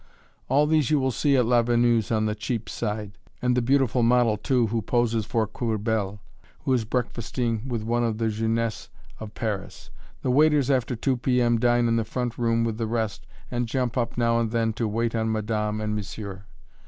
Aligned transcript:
All 0.49 0.65
these 0.65 0.89
you 0.89 0.99
will 0.99 1.11
see 1.11 1.37
at 1.37 1.45
Lavenue's 1.45 2.11
on 2.11 2.25
the 2.25 2.33
"cheap 2.33 2.67
side" 2.69 3.19
and 3.39 3.55
the 3.55 3.61
beautiful 3.61 4.01
model, 4.01 4.35
too, 4.35 4.65
who 4.65 4.81
poses 4.81 5.27
for 5.27 5.45
Courbel, 5.45 6.17
who 6.61 6.73
is 6.73 6.85
breakfasting 6.85 7.61
with 7.67 7.83
one 7.83 8.03
of 8.03 8.17
the 8.17 8.29
jeunesse 8.29 8.89
of 9.19 9.35
Paris. 9.35 9.91
The 10.23 10.31
waiters 10.31 10.71
after 10.71 10.95
2 10.95 11.17
P.M. 11.17 11.59
dine 11.59 11.87
in 11.87 11.97
the 11.97 12.03
front 12.03 12.39
room 12.39 12.63
with 12.63 12.79
the 12.79 12.87
rest, 12.87 13.27
and 13.51 13.67
jump 13.67 13.95
up 13.95 14.17
now 14.17 14.39
and 14.39 14.49
then 14.49 14.73
to 14.73 14.87
wait 14.87 15.13
on 15.13 15.31
madame 15.31 15.79
and 15.79 15.95
monsieur. 15.95 16.45